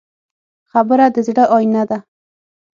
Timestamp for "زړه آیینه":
1.27-1.83